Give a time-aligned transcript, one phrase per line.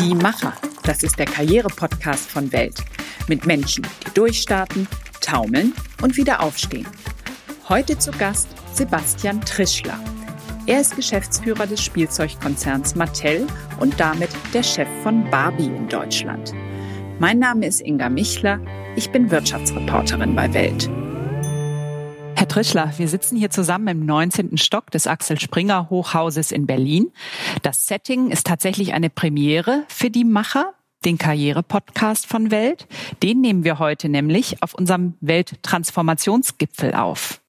[0.00, 2.82] Die Macher, das ist der Karriere-Podcast von Welt.
[3.28, 4.88] Mit Menschen, die durchstarten,
[5.20, 6.86] taumeln und wieder aufstehen.
[7.68, 10.00] Heute zu Gast Sebastian Trischler.
[10.64, 13.46] Er ist Geschäftsführer des Spielzeugkonzerns Mattel
[13.78, 16.54] und damit der Chef von Barbie in Deutschland.
[17.18, 18.58] Mein Name ist Inga Michler.
[18.96, 20.88] Ich bin Wirtschaftsreporterin bei Welt.
[22.50, 24.58] Trischler, wir sitzen hier zusammen im 19.
[24.58, 27.12] Stock des Axel Springer Hochhauses in Berlin.
[27.62, 32.88] Das Setting ist tatsächlich eine Premiere für die Macher, den Karriere-Podcast von Welt.
[33.22, 37.40] Den nehmen wir heute nämlich auf unserem Welttransformationsgipfel auf.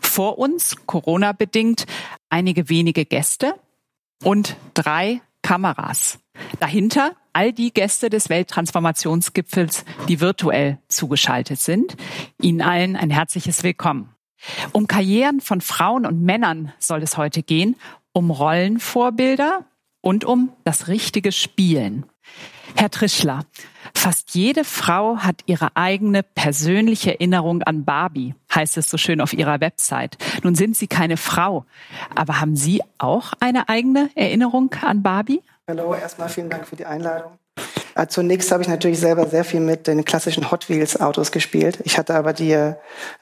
[0.00, 1.86] Vor uns, Corona-bedingt,
[2.28, 3.54] einige wenige Gäste
[4.24, 6.18] und drei Kameras.
[6.58, 11.96] Dahinter all die Gäste des Welttransformationsgipfels, die virtuell zugeschaltet sind.
[12.42, 14.17] Ihnen allen ein herzliches Willkommen.
[14.72, 17.76] Um Karrieren von Frauen und Männern soll es heute gehen,
[18.12, 19.64] um Rollenvorbilder
[20.00, 22.06] und um das richtige Spielen.
[22.76, 23.44] Herr Trischler,
[23.94, 29.32] fast jede Frau hat ihre eigene persönliche Erinnerung an Barbie, heißt es so schön auf
[29.32, 30.18] ihrer Website.
[30.42, 31.64] Nun sind Sie keine Frau,
[32.14, 35.42] aber haben Sie auch eine eigene Erinnerung an Barbie?
[35.66, 37.32] Hallo, erstmal vielen Dank für die Einladung.
[37.94, 41.80] Äh, zunächst habe ich natürlich selber sehr viel mit den klassischen Hot Wheels Autos gespielt.
[41.84, 42.76] Ich hatte aber die äh,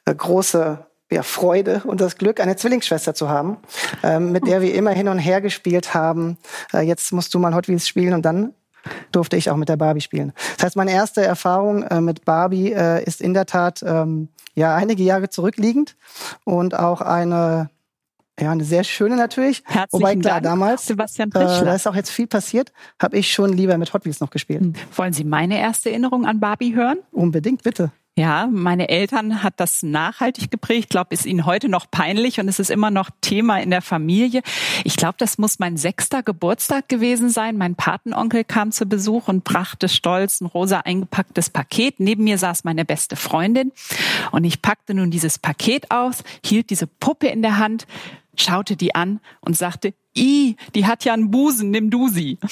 [0.05, 3.59] große ja, Freude und das Glück, eine Zwillingsschwester zu haben,
[4.03, 6.37] ähm, mit der wir immer hin und her gespielt haben.
[6.73, 8.55] Äh, jetzt musst du mal Hot Wheels spielen und dann
[9.13, 10.33] durfte ich auch mit der Barbie spielen.
[10.57, 14.75] Das heißt, meine erste Erfahrung äh, mit Barbie äh, ist in der Tat ähm, ja
[14.75, 15.97] einige Jahre zurückliegend
[16.45, 17.71] und auch eine
[18.39, 19.63] ja, eine sehr schöne natürlich.
[19.65, 22.71] Herzlichen Wobei klar, Dank, damals, Sebastian äh, da ist auch jetzt viel passiert,
[23.01, 24.61] habe ich schon lieber mit Hot Wheels noch gespielt.
[24.61, 24.75] Hm.
[24.95, 26.99] Wollen Sie meine erste Erinnerung an Barbie hören?
[27.13, 27.93] Unbedingt, bitte.
[28.19, 30.85] Ja, meine Eltern hat das nachhaltig geprägt.
[30.85, 33.83] Ich glaube, ist ihnen heute noch peinlich und es ist immer noch Thema in der
[33.83, 34.41] Familie.
[34.85, 37.59] Ich glaube, das muss mein sechster Geburtstag gewesen sein.
[37.59, 42.01] Mein Patenonkel kam zu Besuch und brachte stolz ein rosa eingepacktes Paket.
[42.01, 43.71] Neben mir saß meine beste Freundin
[44.33, 47.87] und ich packte nun dieses Paket aus, hielt diese Puppe in der Hand,
[48.35, 52.39] schaute die an und sagte, I, die hat ja einen Busen, nimm du sie.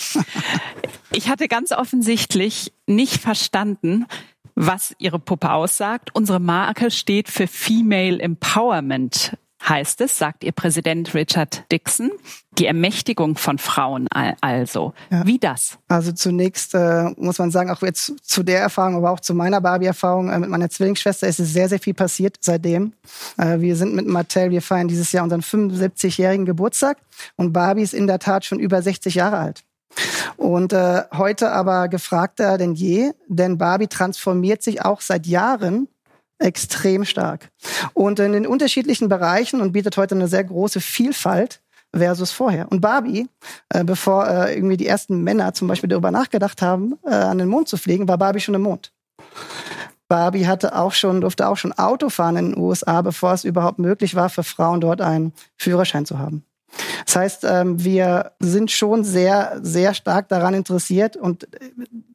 [1.17, 4.07] Ich hatte ganz offensichtlich nicht verstanden,
[4.55, 6.11] was ihre Puppe aussagt.
[6.15, 9.37] Unsere Marke steht für Female Empowerment
[9.69, 12.11] heißt es, sagt ihr Präsident Richard Dixon.
[12.59, 14.07] Die Ermächtigung von Frauen
[14.41, 14.95] also.
[15.11, 15.27] Ja.
[15.27, 15.79] Wie das?
[15.89, 19.61] Also zunächst äh, muss man sagen, auch jetzt zu der Erfahrung, aber auch zu meiner
[19.61, 22.93] Barbie-Erfahrung äh, mit meiner Zwillingsschwester ist es sehr, sehr viel passiert seitdem.
[23.39, 26.99] Äh, wir sind mit Mattel, wir feiern dieses Jahr unseren 75-jährigen Geburtstag
[27.37, 29.65] und Barbie ist in der Tat schon über 60 Jahre alt.
[30.37, 35.89] Und äh, heute aber gefragter denn je, denn Barbie transformiert sich auch seit Jahren
[36.39, 37.51] extrem stark.
[37.93, 41.61] Und in den unterschiedlichen Bereichen und bietet heute eine sehr große Vielfalt
[41.95, 42.71] versus vorher.
[42.71, 43.29] Und Barbie,
[43.69, 47.49] äh, bevor äh, irgendwie die ersten Männer zum Beispiel darüber nachgedacht haben, äh, an den
[47.49, 48.93] Mond zu fliegen, war Barbie schon im Mond.
[50.09, 53.79] Barbie hatte auch schon, durfte auch schon Auto fahren in den USA, bevor es überhaupt
[53.79, 56.45] möglich war, für Frauen dort einen Führerschein zu haben.
[57.05, 61.71] Das heißt, ähm, wir sind schon sehr, sehr stark daran interessiert und äh,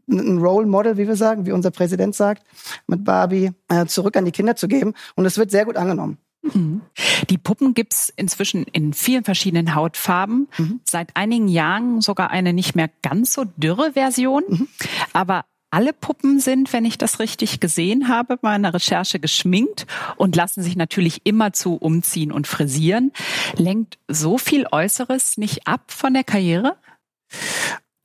[0.10, 2.44] ein Role Model, wie wir sagen, wie unser Präsident sagt,
[2.88, 4.94] mit Barbie äh, zurück an die Kinder zu geben.
[5.16, 6.18] Und es wird sehr gut angenommen.
[6.42, 6.82] Mhm.
[7.30, 10.48] Die Puppen gibt's inzwischen in vielen verschiedenen Hautfarben.
[10.58, 10.80] Mhm.
[10.84, 14.44] Seit einigen Jahren sogar eine nicht mehr ganz so dürre Version.
[14.48, 14.68] Mhm.
[15.14, 19.86] Aber alle Puppen sind, wenn ich das richtig gesehen habe, bei einer Recherche geschminkt
[20.16, 23.12] und lassen sich natürlich immerzu umziehen und frisieren.
[23.56, 26.76] Lenkt so viel Äußeres nicht ab von der Karriere?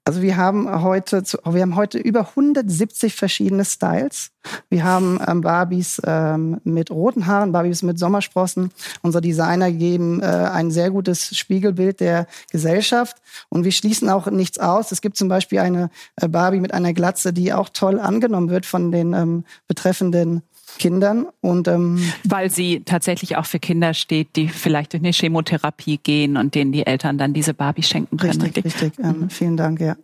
[0.07, 4.33] Also wir haben heute, wir haben heute über 170 verschiedene Styles.
[4.69, 8.71] Wir haben ähm, Barbies ähm, mit roten Haaren, Barbies mit Sommersprossen.
[9.01, 13.17] Unsere Designer geben äh, ein sehr gutes Spiegelbild der Gesellschaft.
[13.49, 14.93] Und wir schließen auch nichts aus.
[14.93, 18.67] Es gibt zum Beispiel eine äh, Barbie mit einer Glatze, die auch toll angenommen wird
[18.67, 20.43] von den ähm, betreffenden
[20.79, 25.99] Kindern und ähm, weil sie tatsächlich auch für Kinder steht, die vielleicht durch eine Chemotherapie
[25.99, 28.41] gehen und denen die Eltern dann diese Barbie schenken können.
[28.41, 28.93] Richtig, richtig.
[28.99, 29.31] Ähm, mhm.
[29.31, 29.97] vielen Dank, ja.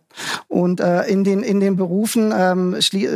[0.47, 3.07] Und äh, in den in den Berufen, ähm, äh,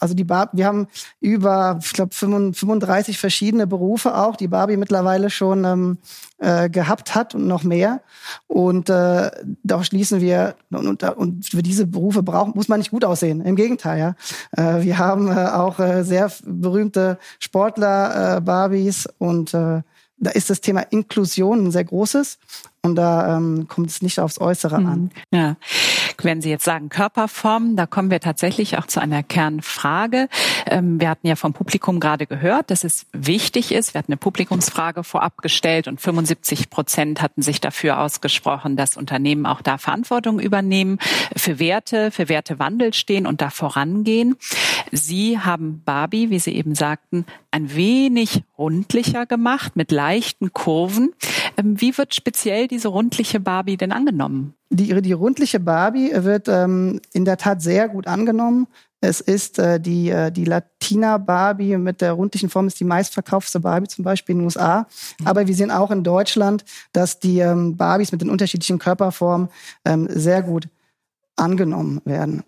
[0.00, 0.88] also die Bar wir haben
[1.20, 5.98] über, ich glaube, 35 verschiedene Berufe auch, die Barbie mittlerweile schon ähm,
[6.38, 8.00] äh, gehabt hat und noch mehr.
[8.46, 9.30] Und äh,
[9.62, 13.40] da schließen wir und, und für diese Berufe braucht muss man nicht gut aussehen.
[13.40, 14.14] Im Gegenteil, ja.
[14.56, 17.01] Äh, wir haben äh, auch äh, sehr berühmte
[17.38, 19.82] Sportler, äh, Barbies und äh,
[20.18, 22.38] da ist das Thema Inklusion ein sehr großes
[22.82, 25.10] und da ähm, kommt es nicht aufs Äußere an.
[25.32, 25.56] Ja.
[26.18, 30.28] Wenn Sie jetzt sagen Körperform, da kommen wir tatsächlich auch zu einer Kernfrage.
[30.66, 33.94] Ähm, wir hatten ja vom Publikum gerade gehört, dass es wichtig ist.
[33.94, 39.46] Wir hatten eine Publikumsfrage vorab gestellt und 75 Prozent hatten sich dafür ausgesprochen, dass Unternehmen
[39.46, 40.98] auch da Verantwortung übernehmen,
[41.36, 44.36] für Werte, für Wertewandel stehen und da vorangehen.
[44.90, 51.12] Sie haben Barbie, wie Sie eben sagten, ein wenig rundlicher gemacht mit leichten Kurven.
[51.56, 54.54] Ähm, wie wird speziell diese rundliche Barbie denn angenommen?
[54.74, 58.66] Die, die rundliche Barbie wird ähm, in der Tat sehr gut angenommen.
[59.02, 63.60] Es ist äh, die, äh, die Latina Barbie mit der rundlichen Form ist die meistverkaufte
[63.60, 64.86] Barbie zum Beispiel in den USA.
[65.26, 66.64] Aber wir sehen auch in Deutschland,
[66.94, 69.50] dass die ähm, Barbies mit den unterschiedlichen Körperformen
[69.84, 70.68] ähm, sehr gut
[71.36, 72.42] angenommen werden.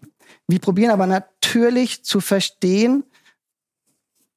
[0.48, 3.04] Wir probieren aber natürlich zu verstehen,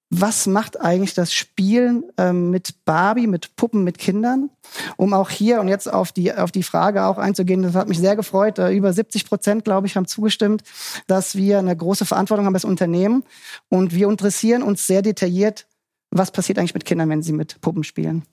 [0.10, 4.50] was macht eigentlich das Spielen ähm, mit Barbie, mit Puppen, mit Kindern?
[4.96, 8.00] Um auch hier und jetzt auf die, auf die Frage auch einzugehen, das hat mich
[8.00, 8.58] sehr gefreut.
[8.58, 10.64] Äh, über 70 Prozent, glaube ich, haben zugestimmt,
[11.08, 13.24] dass wir eine große Verantwortung haben als Unternehmen.
[13.70, 15.68] Und wir interessieren uns sehr detailliert,
[16.10, 18.24] was passiert eigentlich mit Kindern, wenn sie mit Puppen spielen.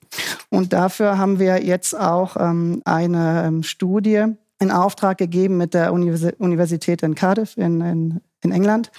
[0.49, 4.25] Und dafür haben wir jetzt auch ähm, eine ähm, Studie
[4.59, 8.91] in Auftrag gegeben mit der Universität in Cardiff in, in, in England.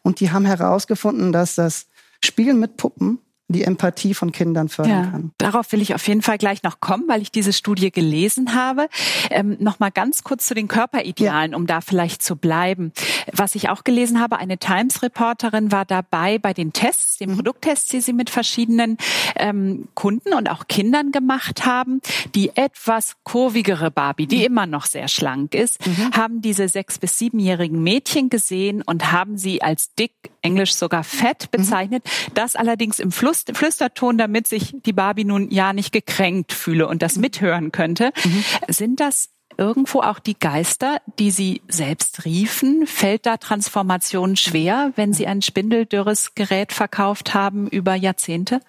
[0.00, 1.86] Und die haben herausgefunden, dass das
[2.24, 3.18] Spielen mit Puppen
[3.52, 5.32] die Empathie von Kindern fördern ja, kann.
[5.38, 8.88] Darauf will ich auf jeden Fall gleich noch kommen, weil ich diese Studie gelesen habe.
[9.30, 11.56] Ähm, noch mal ganz kurz zu den Körperidealen, ja.
[11.56, 12.92] um da vielleicht zu bleiben.
[13.32, 17.36] Was ich auch gelesen habe, eine Times-Reporterin war dabei bei den Tests, den mhm.
[17.36, 18.96] Produkttests, die sie mit verschiedenen
[19.36, 22.00] ähm, Kunden und auch Kindern gemacht haben.
[22.34, 24.44] Die etwas kurvigere Barbie, die mhm.
[24.44, 26.10] immer noch sehr schlank ist, mhm.
[26.12, 30.12] haben diese sechs- bis siebenjährigen Mädchen gesehen und haben sie als dick,
[30.42, 31.58] englisch sogar fett mhm.
[31.58, 32.04] bezeichnet.
[32.34, 37.02] Das allerdings im Fluss Flüsterton, damit sich die Barbie nun ja nicht gekränkt fühle und
[37.02, 38.12] das mithören könnte.
[38.24, 38.44] Mhm.
[38.68, 42.86] Sind das irgendwo auch die Geister, die Sie selbst riefen?
[42.86, 48.60] Fällt da Transformation schwer, wenn Sie ein spindeldürres Gerät verkauft haben über Jahrzehnte?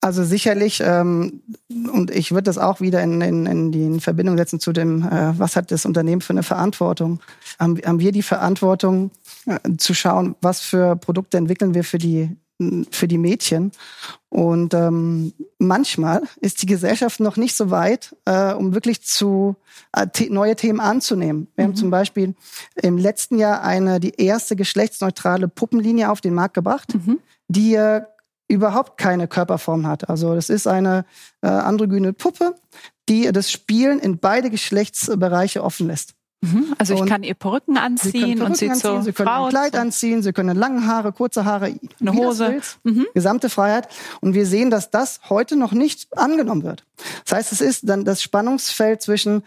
[0.00, 1.42] Also sicherlich, ähm,
[1.92, 5.36] und ich würde das auch wieder in, in, in die Verbindung setzen zu dem, äh,
[5.36, 7.20] was hat das Unternehmen für eine Verantwortung?
[7.58, 9.10] Haben, haben wir die Verantwortung
[9.46, 12.30] äh, zu schauen, was für Produkte entwickeln wir für die
[12.90, 13.72] für die Mädchen.
[14.30, 19.56] Und ähm, manchmal ist die Gesellschaft noch nicht so weit, äh, um wirklich zu
[19.92, 21.48] äh, neue Themen anzunehmen.
[21.54, 21.68] Wir mhm.
[21.68, 22.34] haben zum Beispiel
[22.74, 27.20] im letzten Jahr eine die erste geschlechtsneutrale Puppenlinie auf den Markt gebracht, mhm.
[27.46, 28.02] die äh,
[28.48, 30.08] überhaupt keine Körperform hat.
[30.08, 31.04] Also das ist eine
[31.42, 32.54] äh, androgyne Puppe,
[33.08, 36.14] die das Spielen in beide Geschlechtsbereiche offen lässt.
[36.40, 36.74] Mhm.
[36.78, 39.28] Also ich und kann ihr Perücken anziehen sie Perücken und sie anziehen, so Sie können
[39.28, 43.06] Frau ein Kleid anziehen, sie können lange Haare, kurze Haare, eine Hose, mhm.
[43.12, 43.88] gesamte Freiheit.
[44.20, 46.84] Und wir sehen, dass das heute noch nicht angenommen wird.
[47.24, 49.42] Das heißt, es ist dann das Spannungsfeld zwischen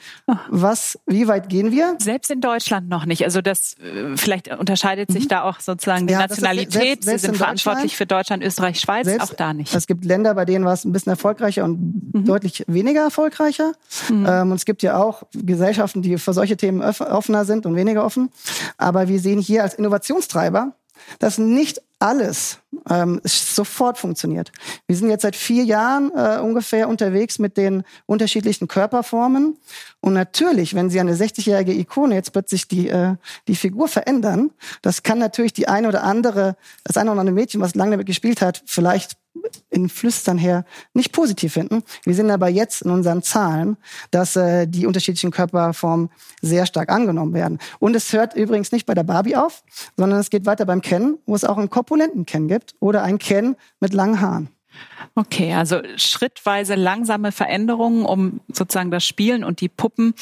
[0.49, 1.95] was, wie weit gehen wir?
[1.99, 3.23] Selbst in Deutschland noch nicht.
[3.23, 5.29] Also das äh, vielleicht unterscheidet sich mhm.
[5.29, 6.71] da auch sozusagen die ja, Nationalität.
[6.73, 9.73] Selbst, selbst sie sind verantwortlich für Deutschland, Österreich, Schweiz, selbst, auch da nicht.
[9.73, 12.25] Es gibt Länder, bei denen war es ein bisschen erfolgreicher und mhm.
[12.25, 13.73] deutlich weniger erfolgreicher.
[14.09, 14.25] Mhm.
[14.27, 18.03] Ähm, und es gibt ja auch Gesellschaften, die für solche Themen offener sind und weniger
[18.05, 18.31] offen.
[18.77, 20.73] Aber wir sehen hier als Innovationstreiber,
[21.19, 22.57] dass nicht alles
[22.89, 24.51] ähm, sofort funktioniert.
[24.87, 29.57] Wir sind jetzt seit vier Jahren äh, ungefähr unterwegs mit den unterschiedlichen Körperformen.
[29.99, 33.15] Und natürlich, wenn Sie eine 60-jährige Ikone jetzt plötzlich die, äh,
[33.47, 34.49] die Figur verändern,
[34.81, 38.07] das kann natürlich die eine oder andere, das eine oder andere Mädchen, was lange damit
[38.07, 39.17] gespielt hat, vielleicht
[39.69, 41.83] in Flüstern her nicht positiv finden.
[42.03, 43.77] Wir sehen aber jetzt in unseren Zahlen,
[44.11, 46.09] dass äh, die unterschiedlichen Körperformen
[46.41, 47.59] sehr stark angenommen werden.
[47.79, 49.63] Und es hört übrigens nicht bei der Barbie auf,
[49.97, 53.17] sondern es geht weiter beim Ken, wo es auch einen korpulenten Ken gibt oder ein
[53.17, 54.49] Ken mit langen Haaren.
[55.15, 60.13] Okay, also schrittweise langsame Veränderungen, um sozusagen das Spielen und die Puppen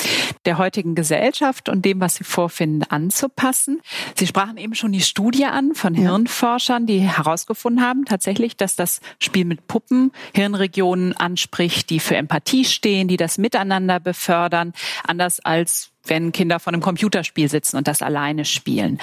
[0.45, 3.81] der heutigen Gesellschaft und dem, was sie vorfinden, anzupassen.
[4.15, 9.01] Sie sprachen eben schon die Studie an von Hirnforschern, die herausgefunden haben tatsächlich, dass das
[9.19, 14.73] Spiel mit Puppen Hirnregionen anspricht, die für Empathie stehen, die das Miteinander befördern,
[15.05, 18.99] anders als wenn Kinder vor einem Computerspiel sitzen und das alleine spielen.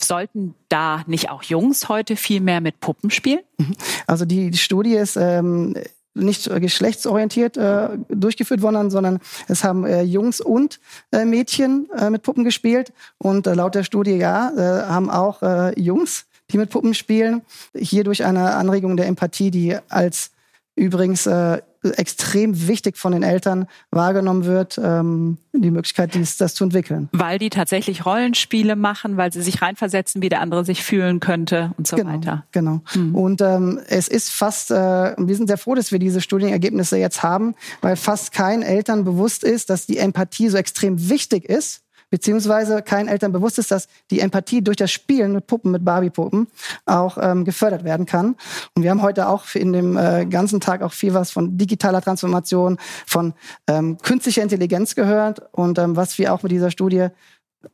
[0.00, 3.40] Sollten da nicht auch Jungs heute viel mehr mit Puppen spielen?
[3.58, 3.76] Mhm.
[4.06, 5.74] Also die, die Studie ist ähm,
[6.14, 10.80] nicht geschlechtsorientiert äh, durchgeführt worden, sondern es haben äh, Jungs und
[11.12, 12.92] äh, Mädchen äh, mit Puppen gespielt.
[13.18, 15.42] Und äh, laut der Studie, ja, äh, haben auch
[15.76, 17.42] Jungs, die mit Puppen spielen,
[17.76, 20.30] hier durch eine Anregung der Empathie, die als
[20.76, 26.64] übrigens äh, extrem wichtig von den Eltern wahrgenommen wird, ähm, die Möglichkeit, dies, das zu
[26.64, 27.08] entwickeln.
[27.12, 31.72] Weil die tatsächlich Rollenspiele machen, weil sie sich reinversetzen, wie der andere sich fühlen könnte
[31.78, 32.44] und so genau, weiter.
[32.52, 32.80] Genau.
[32.94, 33.14] Mhm.
[33.14, 34.74] Und ähm, es ist fast, äh,
[35.16, 39.44] wir sind sehr froh, dass wir diese Studienergebnisse jetzt haben, weil fast kein Eltern bewusst
[39.44, 44.20] ist, dass die Empathie so extrem wichtig ist beziehungsweise keinen Eltern bewusst ist, dass die
[44.20, 46.48] Empathie durch das Spielen mit Puppen, mit Barbie-Puppen
[46.84, 48.36] auch ähm, gefördert werden kann.
[48.74, 52.00] Und wir haben heute auch in dem äh, ganzen Tag auch viel was von digitaler
[52.00, 53.34] Transformation, von
[53.66, 55.42] ähm, künstlicher Intelligenz gehört.
[55.52, 57.08] Und ähm, was wir auch mit dieser Studie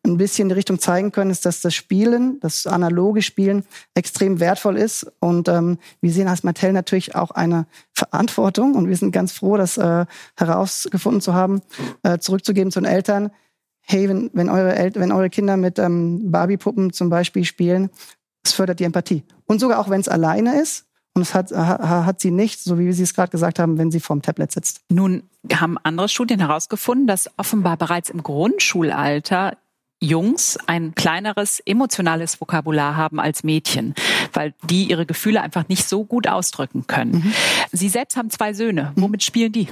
[0.05, 4.41] ein bisschen in die Richtung zeigen können, ist, dass das Spielen, das analoge Spielen extrem
[4.41, 5.11] wertvoll ist.
[5.21, 9.57] Und ähm, wir sehen als Mattel natürlich auch eine Verantwortung und wir sind ganz froh,
[9.57, 11.63] das äh, herausgefunden zu haben,
[12.03, 13.31] äh, zurückzugeben zu den Eltern.
[13.83, 17.91] Hey, wenn, wenn, eure, El wenn eure Kinder mit ähm, Barbie-Puppen zum Beispiel spielen,
[18.45, 19.25] es fördert die Empathie.
[19.47, 22.91] Und sogar auch wenn es alleine ist, und es hat, hat sie nicht, so wie
[22.93, 24.81] Sie es gerade gesagt haben, wenn sie vorm Tablet sitzt.
[24.89, 29.59] Nun haben andere Studien herausgefunden, dass offenbar bereits im Grundschulalter
[30.03, 33.95] Jungs ein kleineres emotionales Vokabular haben als Mädchen,
[34.33, 37.13] weil die ihre Gefühle einfach nicht so gut ausdrücken können.
[37.13, 37.33] Mhm.
[37.71, 38.93] Sie selbst haben zwei Söhne.
[38.97, 39.03] Mhm.
[39.03, 39.69] Womit spielen die?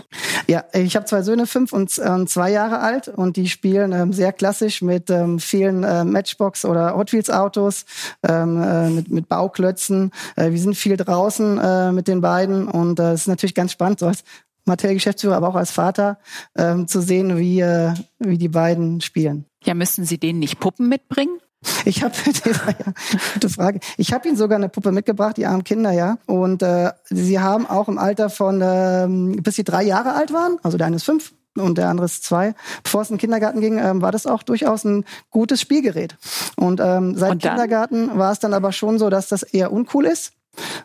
[0.50, 4.12] Ja, ich habe zwei Söhne, fünf und, äh, zwei Jahre alt und die spielen ähm,
[4.12, 7.84] sehr klassisch mit ähm, vielen äh, Matchbox oder Hot Wheels Autos,
[8.24, 10.10] ähm, äh, mit, mit Bauklötzen.
[10.34, 13.70] Äh, wir sind viel draußen äh, mit den beiden und äh, es ist natürlich ganz
[13.70, 14.24] spannend, so als
[14.64, 16.18] Mattel-Geschäftsführer, aber auch als Vater,
[16.58, 19.44] ähm, zu sehen, wie, äh, wie die beiden spielen.
[19.62, 21.38] Ja, müssen Sie denen nicht Puppen mitbringen?
[21.84, 22.92] Ich habe ja,
[23.34, 23.80] gute Frage.
[23.96, 26.18] Ich habe ihnen sogar eine Puppe mitgebracht, die armen Kinder, ja.
[26.26, 30.58] Und äh, sie haben auch im Alter von ähm, bis sie drei Jahre alt waren,
[30.62, 32.54] also der eine ist fünf und der andere ist zwei.
[32.82, 36.16] Bevor es in den Kindergarten ging, ähm, war das auch durchaus ein gutes Spielgerät.
[36.56, 40.06] Und ähm, seit und Kindergarten war es dann aber schon so, dass das eher uncool
[40.06, 40.32] ist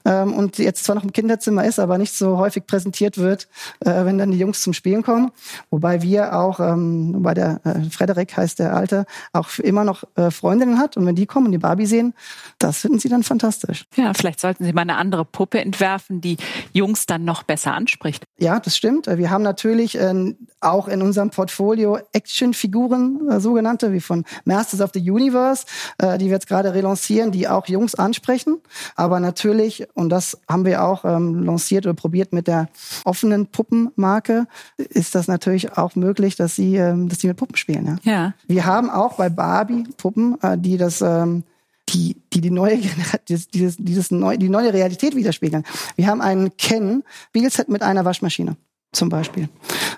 [0.06, 3.48] ähm, und jetzt zwar noch im Kinderzimmer ist, aber nicht so häufig präsentiert wird,
[3.80, 5.32] äh, wenn dann die Jungs zum Spielen kommen.
[5.70, 10.32] Wobei wir auch, ähm, bei der äh, Frederik heißt der Alte, auch immer noch äh,
[10.32, 12.14] Freundinnen hat und wenn die kommen und die Barbie sehen,
[12.60, 13.86] das finden sie dann fantastisch.
[13.96, 16.38] Ja, vielleicht sollten Sie mal eine andere Puppe entwerfen, die
[16.74, 18.24] Jungs dann noch besser anspricht.
[18.38, 19.08] Ja, das stimmt.
[19.08, 24.92] Wir haben natürlich äh, auch in unserem Portfolio Actionfiguren, äh, sogenannte, wie von Masters of
[24.94, 25.66] the Universe,
[25.98, 28.58] äh, die wir jetzt gerade relancieren, die auch Jungs ansprechen.
[28.96, 29.55] Aber natürlich,
[29.94, 32.70] und das haben wir auch ähm, lanciert oder probiert mit der
[33.04, 34.48] offenen Puppenmarke,
[34.78, 38.00] ist das natürlich auch möglich, dass sie, ähm, dass sie mit Puppen spielen.
[38.04, 38.12] Ja.
[38.12, 38.34] ja.
[38.48, 41.44] Wir haben auch bei Barbie Puppen, äh, die das ähm,
[41.90, 42.80] die, die, die neue,
[43.30, 45.64] dieses, dieses, dieses neu, die neue Realität widerspiegeln.
[45.96, 48.58] Wir haben einen Ken Spielset mit einer Waschmaschine
[48.96, 49.50] zum Beispiel.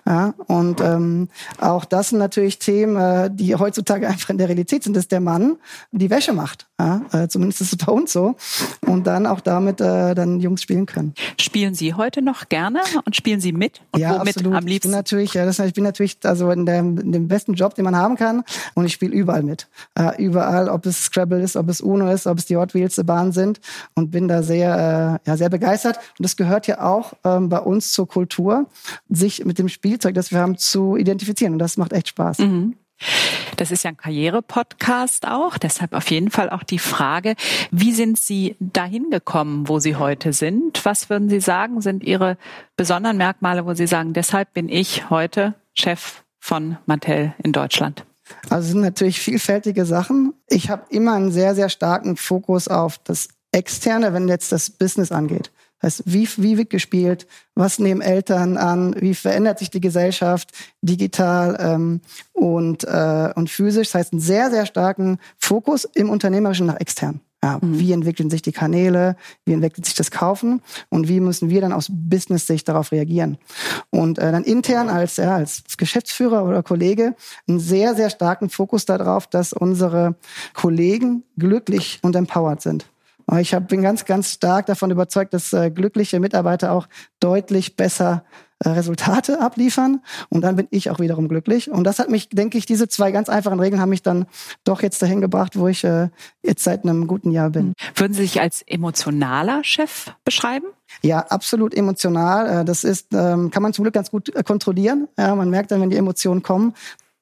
[0.05, 4.83] Ja, und ähm, auch das sind natürlich Themen, äh, die heutzutage einfach in der Realität
[4.83, 5.57] sind, dass der Mann
[5.91, 6.67] die Wäsche macht.
[6.79, 8.35] Ja, äh, zumindest ist es bei uns so.
[8.85, 11.13] Und dann auch damit äh, dann Jungs spielen können.
[11.39, 13.81] Spielen Sie heute noch gerne und spielen Sie mit?
[13.91, 14.53] Und ja, womit absolut.
[14.53, 14.75] am liebsten?
[14.75, 17.75] Ich bin natürlich, ja, das, ich bin natürlich also in, der, in dem besten Job,
[17.75, 18.43] den man haben kann.
[18.75, 19.67] Und ich spiele überall mit.
[19.95, 23.01] Äh, überall, ob es Scrabble ist, ob es Uno ist, ob es die Hot Wheels
[23.05, 23.59] Bahn sind.
[23.95, 25.97] Und bin da sehr, äh, ja, sehr begeistert.
[26.17, 28.67] Und das gehört ja auch ähm, bei uns zur Kultur
[29.09, 31.53] sich mit dem Spielzeug, das wir haben, zu identifizieren.
[31.53, 32.39] Und das macht echt Spaß.
[32.39, 32.75] Mhm.
[33.57, 37.35] Das ist ja ein Karriere-Podcast auch, deshalb auf jeden Fall auch die Frage,
[37.71, 40.83] wie sind Sie dahin gekommen, wo Sie heute sind?
[40.83, 42.37] Was würden Sie sagen, sind Ihre
[42.75, 48.03] besonderen Merkmale, wo Sie sagen, deshalb bin ich heute Chef von Mattel in Deutschland?
[48.49, 50.33] Also es sind natürlich vielfältige Sachen.
[50.47, 55.11] Ich habe immer einen sehr, sehr starken Fokus auf das Externe, wenn jetzt das Business
[55.11, 55.51] angeht.
[55.81, 57.27] Heißt, wie, wie wird gespielt?
[57.53, 58.95] Was nehmen Eltern an?
[58.99, 62.01] Wie verändert sich die Gesellschaft digital ähm,
[62.33, 63.89] und, äh, und physisch?
[63.89, 67.21] Das heißt, einen sehr, sehr starken Fokus im Unternehmerischen nach extern.
[67.43, 67.79] Ja, mhm.
[67.79, 69.15] Wie entwickeln sich die Kanäle?
[69.45, 70.61] Wie entwickelt sich das Kaufen?
[70.89, 73.37] Und wie müssen wir dann aus Business-Sicht darauf reagieren?
[73.91, 77.15] Und äh, dann intern als, ja, als Geschäftsführer oder Kollege
[77.47, 80.15] einen sehr, sehr starken Fokus darauf, dass unsere
[80.53, 82.87] Kollegen glücklich und empowered sind.
[83.39, 86.87] Ich hab, bin ganz, ganz stark davon überzeugt, dass äh, glückliche Mitarbeiter auch
[87.19, 88.23] deutlich besser
[88.59, 91.69] äh, Resultate abliefern und dann bin ich auch wiederum glücklich.
[91.69, 94.25] Und das hat mich, denke ich, diese zwei ganz einfachen Regeln haben mich dann
[94.63, 96.09] doch jetzt dahin gebracht, wo ich äh,
[96.41, 97.73] jetzt seit einem guten Jahr bin.
[97.95, 100.67] Würden Sie sich als emotionaler Chef beschreiben?
[101.03, 102.61] Ja, absolut emotional.
[102.61, 105.09] Äh, das ist, ähm, kann man zum Glück ganz gut äh, kontrollieren.
[105.17, 106.73] Ja, man merkt dann, wenn die Emotionen kommen.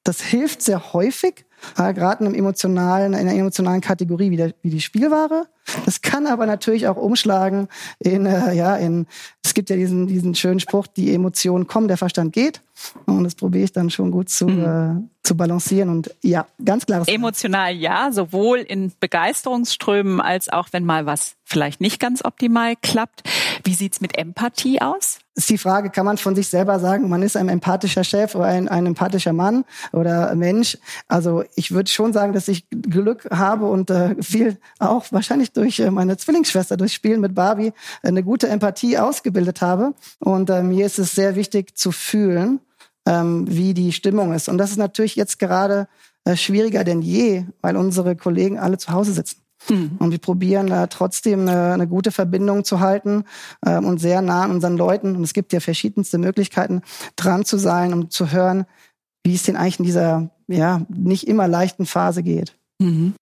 [0.04, 1.45] Das hilft sehr häufig,
[1.78, 5.46] äh, gerade in, einem emotionalen, in einer emotionalen Kategorie wie, der, wie die Spielware.
[5.84, 9.06] Das kann aber natürlich auch umschlagen in, äh, ja, in,
[9.42, 12.60] es gibt ja diesen, diesen schönen Spruch, die Emotionen kommen, der Verstand geht.
[13.06, 14.64] Und das probiere ich dann schon gut zu, mhm.
[15.04, 15.88] äh, zu balancieren.
[15.88, 17.08] Und ja, ganz klares.
[17.08, 23.22] Emotional ja, sowohl in Begeisterungsströmen als auch wenn mal was vielleicht nicht ganz optimal klappt.
[23.66, 25.18] Wie sieht's mit Empathie aus?
[25.34, 28.44] Ist die Frage, kann man von sich selber sagen, man ist ein empathischer Chef oder
[28.44, 30.78] ein, ein empathischer Mann oder Mensch?
[31.08, 35.80] Also ich würde schon sagen, dass ich Glück habe und äh, viel auch wahrscheinlich durch
[35.80, 39.94] äh, meine Zwillingsschwester, durch Spielen mit Barbie, äh, eine gute Empathie ausgebildet habe.
[40.20, 42.60] Und äh, mir ist es sehr wichtig zu fühlen,
[43.04, 44.48] ähm, wie die Stimmung ist.
[44.48, 45.88] Und das ist natürlich jetzt gerade
[46.24, 49.45] äh, schwieriger denn je, weil unsere Kollegen alle zu Hause sitzen.
[49.66, 49.96] Hm.
[49.98, 53.24] Und wir probieren da trotzdem eine, eine gute Verbindung zu halten
[53.64, 55.16] ähm, und sehr nah an unseren Leuten.
[55.16, 56.82] Und es gibt ja verschiedenste Möglichkeiten,
[57.16, 58.66] dran zu sein, um zu hören,
[59.24, 62.56] wie es denn eigentlich in dieser ja nicht immer leichten Phase geht.
[62.78, 63.14] Mhm.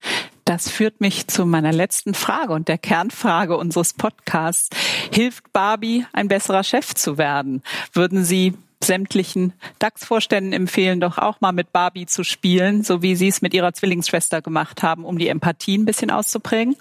[0.44, 4.68] Das führt mich zu meiner letzten Frage und der Kernfrage unseres Podcasts.
[5.10, 7.62] Hilft Barbie, ein besserer Chef zu werden?
[7.94, 8.52] Würden Sie
[8.86, 13.54] sämtlichen DAX-Vorständen empfehlen, doch auch mal mit Barbie zu spielen, so wie Sie es mit
[13.54, 16.76] Ihrer Zwillingsschwester gemacht haben, um die Empathie ein bisschen auszuprägen?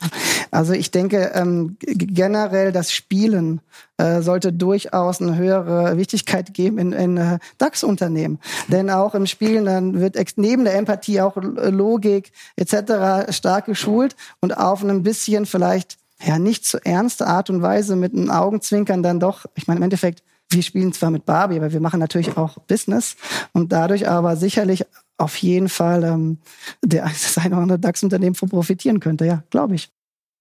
[0.52, 3.62] Also ich denke ähm, generell das Spielen
[3.98, 8.40] äh, sollte durchaus eine höhere Wichtigkeit geben in, in äh, DAX-Unternehmen.
[8.68, 13.32] Denn auch im Spielen dann wird neben der Empathie auch Logik etc.
[13.32, 18.14] stark geschult und auf einem bisschen vielleicht ja nicht zu ernste Art und Weise mit
[18.14, 21.80] einem Augenzwinkern dann doch, ich meine im Endeffekt wir spielen zwar mit Barbie, aber wir
[21.80, 23.16] machen natürlich auch Business
[23.54, 24.86] und dadurch aber sicherlich
[25.18, 26.38] auf jeden Fall ähm,
[26.84, 29.90] der das eine oder andere DAX-Unternehmen von profitieren könnte, ja, glaube ich.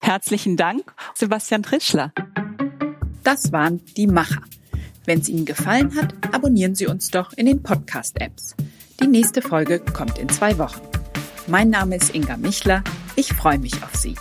[0.01, 2.11] Herzlichen Dank, Sebastian Trischler.
[3.23, 4.41] Das waren die Macher.
[5.05, 8.55] Wenn es Ihnen gefallen hat, abonnieren Sie uns doch in den Podcast-Apps.
[9.01, 10.81] Die nächste Folge kommt in zwei Wochen.
[11.47, 12.83] Mein Name ist Inga Michler.
[13.15, 14.15] Ich freue mich auf Sie.